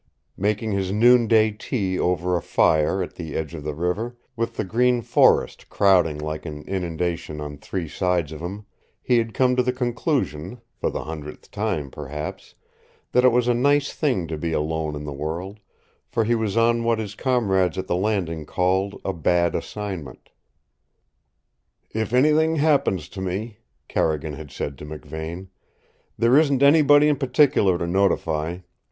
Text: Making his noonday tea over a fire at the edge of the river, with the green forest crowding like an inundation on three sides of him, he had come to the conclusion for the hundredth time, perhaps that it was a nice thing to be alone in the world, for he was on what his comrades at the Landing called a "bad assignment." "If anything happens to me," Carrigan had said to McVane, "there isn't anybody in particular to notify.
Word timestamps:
Making 0.35 0.71
his 0.71 0.91
noonday 0.91 1.51
tea 1.51 1.99
over 1.99 2.35
a 2.35 2.41
fire 2.41 3.03
at 3.03 3.13
the 3.17 3.35
edge 3.35 3.53
of 3.53 3.63
the 3.63 3.75
river, 3.75 4.17
with 4.35 4.57
the 4.57 4.63
green 4.63 5.03
forest 5.03 5.69
crowding 5.69 6.17
like 6.17 6.43
an 6.47 6.63
inundation 6.63 7.39
on 7.39 7.55
three 7.59 7.87
sides 7.87 8.31
of 8.31 8.39
him, 8.39 8.65
he 9.03 9.19
had 9.19 9.35
come 9.35 9.55
to 9.55 9.61
the 9.61 9.71
conclusion 9.71 10.59
for 10.73 10.89
the 10.89 11.03
hundredth 11.03 11.51
time, 11.51 11.91
perhaps 11.91 12.55
that 13.11 13.23
it 13.23 13.31
was 13.31 13.47
a 13.47 13.53
nice 13.53 13.93
thing 13.93 14.25
to 14.25 14.39
be 14.39 14.53
alone 14.53 14.95
in 14.95 15.03
the 15.03 15.13
world, 15.13 15.59
for 16.09 16.23
he 16.23 16.33
was 16.33 16.57
on 16.57 16.83
what 16.83 16.97
his 16.97 17.13
comrades 17.13 17.77
at 17.77 17.85
the 17.85 17.95
Landing 17.95 18.43
called 18.43 18.99
a 19.05 19.13
"bad 19.13 19.53
assignment." 19.53 20.31
"If 21.91 22.11
anything 22.11 22.55
happens 22.55 23.07
to 23.09 23.21
me," 23.21 23.57
Carrigan 23.87 24.33
had 24.33 24.49
said 24.49 24.79
to 24.79 24.85
McVane, 24.87 25.49
"there 26.17 26.39
isn't 26.39 26.63
anybody 26.63 27.07
in 27.07 27.17
particular 27.17 27.77
to 27.77 27.85
notify. 27.85 28.57